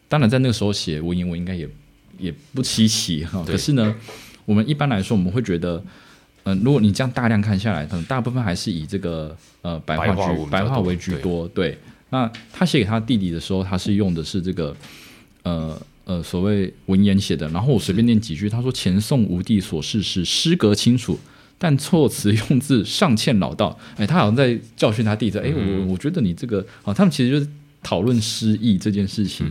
[0.09, 1.69] 当然在那个时候写文言文应该也
[2.19, 3.95] 也不稀奇哈，可是呢，
[4.47, 5.85] 我们一般来说我们会觉得。
[6.49, 11.47] 嗯，如果你这样大量看下来，可能大部分还是以这个呃白话居白话为居多。
[11.49, 11.77] 对，
[12.11, 14.75] 那他写给他弟弟的时候，他是用的是这个
[15.43, 17.49] 呃呃所谓文言写的。
[17.49, 21.19] 然后我随便念几句，他说：“前宋吴帝所事是，诗格清楚，
[21.59, 25.41] 但措辞用字尚欠老道。”哎，他好像在教训他弟弟。
[25.41, 27.49] 哎，我我觉得你这个啊，他们其实就是
[27.87, 29.47] 讨论失意这件事情。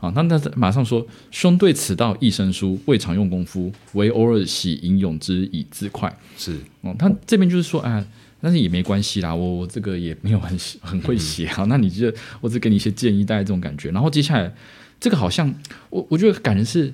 [0.00, 6.12] 啊，那那马上说，兄对此道一生疏，未常用功夫，唯偶尔喜吟咏之以自快。
[6.36, 8.04] 是，哦，他这边就是说，哎，
[8.40, 11.64] 但是也没关系啦，我我这个也没有很很会写啊。
[11.68, 13.92] 那你就我只给你一些建议，大概这种感觉。
[13.92, 14.52] 然后接下来
[14.98, 15.54] 这个好像，
[15.90, 16.92] 我我觉得感觉是，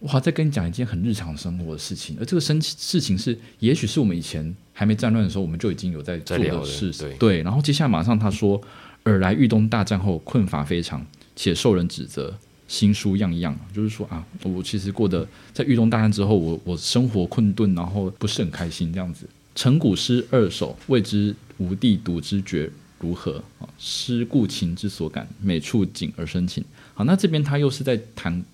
[0.00, 6.92] 哇，在跟你讲一件很日常生活的事情，而这个生事情是，也许是我们以前还没战乱的时候，我们就已经有在做的事。
[7.16, 8.60] 对，然后接下来马上他说，
[9.04, 11.04] 尔来豫东大战后，困乏非常。
[11.36, 12.32] 且受人指责，
[12.68, 19.28] 心书样样，就是说啊，我其实过得在豫东大战之后，我我生活困顿，然后不是很开心这样子。
[19.56, 23.68] 成古诗二首，未知吴地读之觉如何啊？
[23.78, 26.64] 诗故情之所感，每触景而生情。
[26.94, 28.44] 好，那这边他又是在谈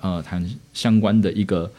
[0.00, 1.70] 呃谈相关的一个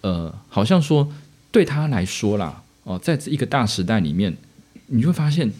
[0.00, 1.12] 呃，好像说
[1.52, 4.34] 对他来说啦，哦，在这一个大时代里面，
[4.86, 5.52] 你会发现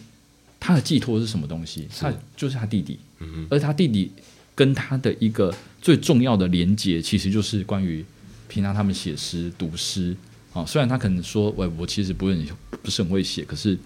[0.67, 1.87] 他的寄托是什么东西？
[1.97, 4.11] 他就是他弟弟，嗯而他弟弟。
[4.57, 8.03] 跟他的一个最重要的连接，其实就是关于
[8.47, 10.17] 平常他们写诗、读诗
[10.51, 10.65] 啊。
[10.65, 12.47] 虽然他可能说，我我其实不是很
[12.81, 13.77] 不是很会写，可是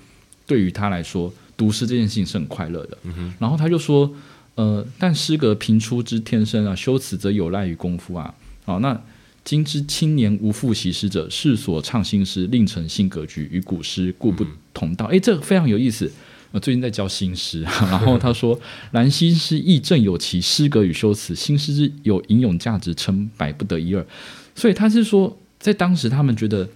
[0.48, 2.98] 对于他来说，读诗这件事情是很快乐的。
[3.38, 4.16] 然后他就说，
[4.56, 8.34] 呃，但诗格平出之天生啊，修辞则有赖于功夫啊。
[8.64, 8.98] 好，那
[9.44, 15.06] 今之青年无复习诗者，世所唱新诗，另成新格局，与古诗故不同道。
[15.08, 16.10] 诶，这个非常有意思。
[16.52, 18.60] 我最近在教新诗，然后他说，
[18.92, 24.06] 兰新诗亦正有其诗格与修辞，新诗之有吟咏价值，称百不得一二。
[24.54, 26.68] 所以他是说，在当时他们觉得，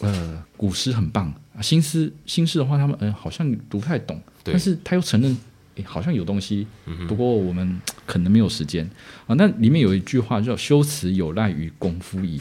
[0.00, 5.36] 呃，古诗很棒，新诗新诗的话，他们嗯好像读不太懂，但是他又承认，
[5.74, 6.66] 诶，好像有东西，
[7.06, 8.88] 不过我们可能没有时间
[9.26, 9.34] 啊。
[9.36, 12.40] 那里面有一句话叫“修辞有赖于功夫矣”，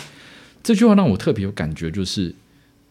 [0.64, 2.34] 这句话让我特别有感觉，就是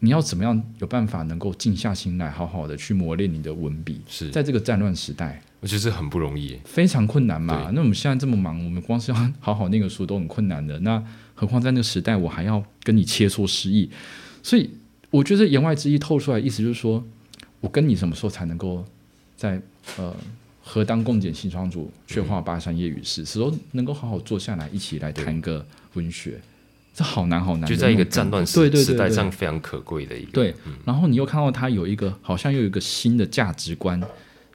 [0.01, 4.31] 你要怎么样有办法能够静下心来，好好的去磨练你的文笔，是。
[4.31, 6.59] 在这个战乱时代我觉得这很不容易。
[6.65, 7.71] 非常困难嘛。
[7.75, 11.03] 那我们现在这么忙，我们光是要好好念个书都很困难的，那
[11.35, 13.91] 何况在那个时代，我还要跟你切磋诗意，
[14.43, 14.71] 所以
[15.11, 17.05] 我觉得言外之意透出来，意思就是说
[17.61, 18.83] 我跟你什么时候才能够
[19.37, 19.61] 在
[19.99, 20.17] 呃
[20.63, 26.41] 何当共剪西窗烛，却话巴山夜雨时，时候能够好好坐下来一起来谈个文学，
[26.93, 30.33] 这好难好难就在一个战乱时对对对时代对上非常可贵的一个。
[30.33, 34.03] 对，然后你又看到他有一个好像又有一个新的价值观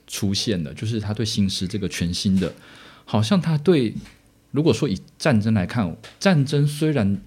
[0.06, 2.54] 出现了，就是他对新诗这个全新的，
[3.06, 3.96] 好像他对
[4.52, 7.20] 如果说以战争来看，战争虽然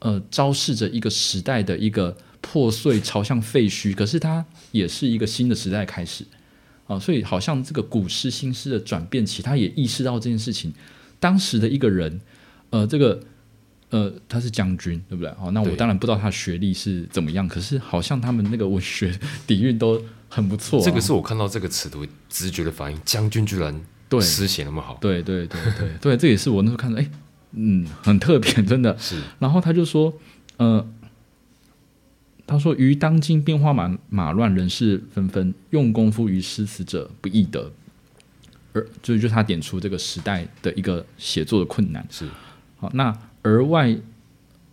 [0.00, 6.24] 呃昭示着一个时代的一个破碎朝向废墟，可是它也是一个新的时代开始
[6.88, 10.74] 啊，所以好像这个古诗新诗的转变期，他也意识到这件事情，
[11.20, 12.20] 当时的一个人，
[12.70, 13.22] 呃，这个。
[13.90, 15.32] 呃，他是将军，对不对？
[15.34, 20.84] 好，那我当然不知道他学历是怎么样，可是好像他们那个文学底蕴都很不错、啊。
[20.84, 27.10] 这个是我看到这个尺度直觉的反应，将军居然对诗写那么好，对对对对对，这也是我那时候看到，哎，
[27.52, 28.96] 嗯，很特别，真的。
[28.98, 30.12] 是然后他就说，
[30.58, 30.86] 呃，
[32.46, 37.72] 他说：“于当今变化马马乱，人事纷纷，用功夫于诗词者不易得。”
[38.74, 42.06] 而就是就他点出这个时代的一个写作的困难。
[42.10, 42.28] 是
[42.76, 43.96] 好，那而外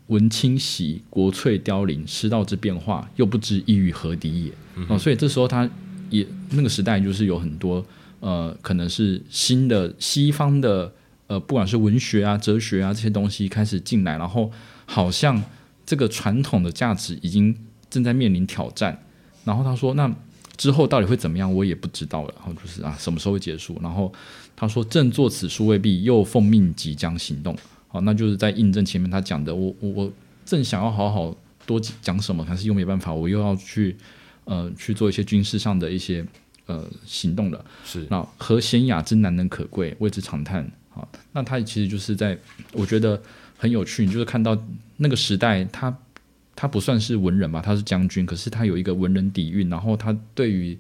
[0.08, 4.52] 文清洗，国粹凋零，失道之变化，又不知意欲何敌也。
[4.88, 5.70] 哦，所以这时候他
[6.10, 7.84] 也那个时代就是有很多
[8.20, 10.94] 呃，可能是新的西方的
[11.28, 14.52] 呃，不管是文学啊、哲学啊这些东西开始进来，然后
[14.86, 15.42] 好像
[15.86, 17.56] 这个传统的价值已经
[17.90, 19.04] 正在面临挑战。
[19.44, 20.14] 然后他说，那
[20.58, 22.34] 之后到底会怎么样，我也不知道了。
[22.38, 23.80] 然后就是啊，什么时候会结束？
[23.82, 24.12] 然后
[24.56, 27.56] 他说，正做此书未必，又奉命即将行动。
[27.96, 30.12] 好，那就是在印证前面他讲的，我我我
[30.44, 31.34] 正想要好好
[31.66, 33.96] 多讲什么，但是又没办法，我又要去
[34.44, 36.26] 呃去做一些军事上的一些
[36.66, 37.66] 呃行动了。
[37.86, 40.70] 是那和贤雅之难能可贵，谓之长叹。
[40.90, 42.38] 好，那他其实就是在
[42.74, 43.22] 我觉得
[43.58, 44.62] 很有趣，你就是看到
[44.98, 45.98] 那个时代，他
[46.54, 50.78] 他不算是文人吧，他是将军，可是他有一个文人底蕴，然后他对于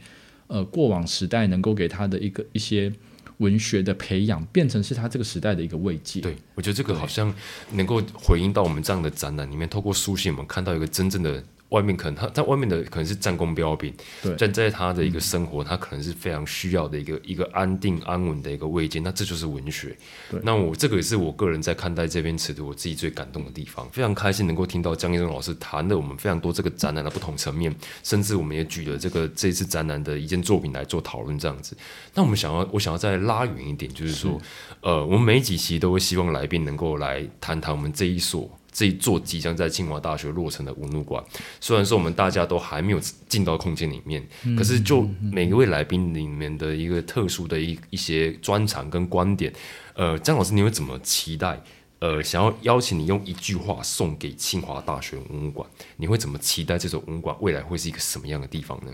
[0.47, 2.91] 呃过往时代能够给他的一个一些
[3.37, 6.21] 文学的培养，变成是他这个时代的一个慰藉。
[6.21, 7.33] 对，我觉得这个好像
[7.71, 11.43] 能够回应到我们这样的展览里面，透过书信，我们看到一个真正的
[11.75, 19.93] 外面可能他在外面的可能是战功标炳，对但在他的一个生活，他可能是非常需要的一个一个安定安稳的一个慰藉，那这就是文学。
[20.41, 31.75] 那我这个也是我个人在看待这篇尺度我自己最感动的地方，非常开心能够听到江一中老师谈的我们非常多这个展览的不同层面，甚至我们也举了这个这次展览的一件作品来做讨论这样子。
[32.13, 34.41] 那我们想要，我想要再拉远一点，就是说，
[34.81, 38.49] 呃，我们每几期都会希望来宾能够来谈谈我们这一所。
[38.75, 41.23] 这一座即将在清华大学落成的文物馆，
[41.61, 44.21] 虽然说我们大家都还没有进到空间里面，
[44.57, 49.53] 可是就每一位来宾里面的一个特殊的一一些专长跟观点，
[49.93, 51.63] 呃，张老师，你会怎么期待？
[51.99, 58.91] 呃，想要邀请你用一句话送给清华大学文物馆，你会怎么期待这座文物馆未来会是一个什么样的地方呢？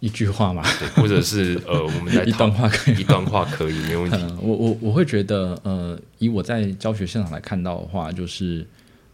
[0.00, 4.16] 一句话嘛，对，或者是呃，我们来 一段话可以一段话可以，没问题。
[4.20, 8.64] 呃，我我我会觉得，呃，以我在教学现场来看到的话，就是，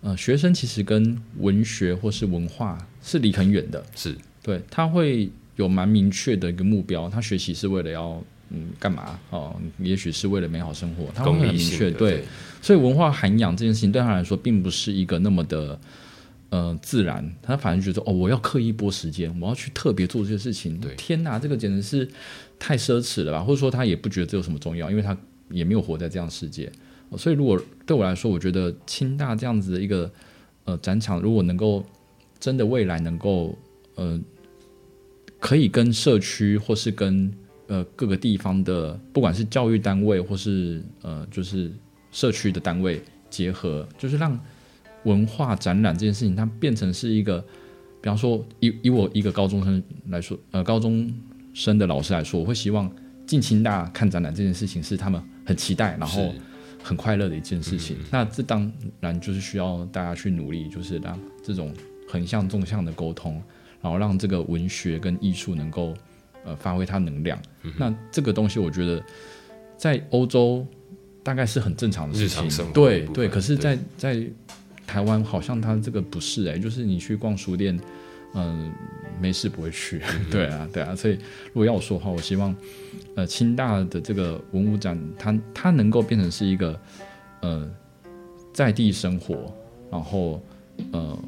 [0.04, 12.22] 呃，学生其实跟文学或是文化是离很远的，是对，他会有蛮明确的一个目标，他学习是为了要嗯干嘛哦，也许是为了美好生活，他会很明确，对，
[12.60, 15.80] 所以文化涵养这件事情对他来说，并不是一个那么的
[16.50, 20.78] 呃自然，他反而觉得哦，我要刻意拨时间，我要去特别做这些事情。
[20.78, 22.06] 对天哪，这个简直是
[22.58, 23.42] 太奢侈了吧？
[23.42, 25.16] 或者说他也不觉得这有什么重要，因为他
[25.48, 26.70] 也没有活在这样的世界。
[27.16, 30.10] 所以如果对我来说，我觉得清大这样子的一个
[30.64, 31.84] 呃展场，如果能够
[32.40, 33.56] 真的未来能够
[33.94, 34.20] 呃
[35.38, 37.32] 可以跟社区或是跟
[37.66, 41.70] 呃各个地方的，不管是教育单位或是呃就是
[42.10, 43.00] 社区的单位
[43.30, 44.38] 结合，就是让
[45.04, 47.38] 文化展览这件事情，它变成是一个
[48.00, 51.12] 比方说以以我一个高中生来说，呃，高中
[51.52, 52.90] 生的老师来说，我会希望
[53.26, 56.34] 进清大看展览这件事情是他们很期待，然后
[56.84, 57.96] 很快乐的一件事情。
[58.10, 58.70] 那这当
[59.00, 61.72] 然就是需要大家去努力，就是让这种
[62.06, 63.42] 横向纵向的沟通，
[63.80, 65.94] 然后让这个文学跟艺术能够
[66.44, 67.40] 呃发挥它能量。
[67.78, 69.02] 那这个东西，我觉得
[69.78, 70.66] 在欧洲
[71.22, 73.28] 大概是很正常的事情，对对。
[73.28, 74.22] 可是，在在
[74.86, 77.80] 台湾好像它这个不是哎，就是你去逛书店，
[78.34, 78.70] 嗯，
[79.20, 80.00] 没事不会去，
[80.30, 80.94] 对啊对啊。
[80.94, 81.14] 所以
[81.48, 82.54] 如果要我说的话，我希望
[83.14, 86.80] 呃清大的这个文物展，它它能够变成是一个
[87.40, 87.70] 呃
[88.52, 89.52] 在地生活，
[89.90, 90.42] 然后
[90.92, 91.18] 呃。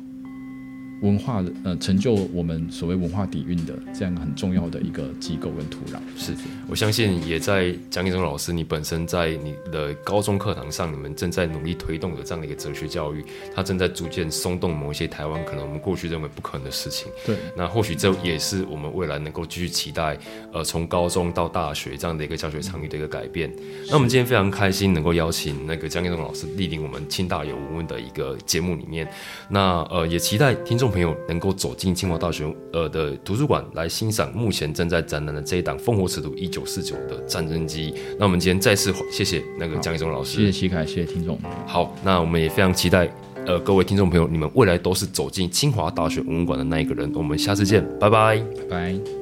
[1.03, 5.99] 文化呃，成就我们所谓文化底蕴的这样很重要的一个机构跟土壤。
[6.17, 6.33] 是，
[6.67, 13.23] 我相信也在蒋一中老师你本身在你的高中课堂上，你们正在努力推动的这样的一个哲学教育，
[13.55, 17.13] 它正在逐渐松动某一些台湾可能我们过去认为不可能的事情。
[17.27, 20.17] 对，那或许这也是我们未来能够继续期待，
[20.51, 23.53] 呃，从高中到大学这样的一个教学场域的一个改变。
[23.89, 29.07] 那我们今天非常开心能够邀请那个蒋一中老师莅临我们清大有文文的一个节目里面。
[29.51, 30.86] 那呃，也期待听众。
[30.89, 37.95] 朋友能够走进清华大学呃的图书馆来欣赏目前正在展览的这一档《烽火尺度一九四九》的战争机。
[38.19, 41.39] 那我们今天再次谢谢那个江一中老师，谢谢齐凯，谢谢听众。
[41.67, 43.09] 好，那我们也非常期待
[43.47, 47.11] 呃各位听众朋友，你们未来都是走进清华大学文物馆的那一个人。
[47.15, 49.16] 我们下次见，拜拜，拜拜。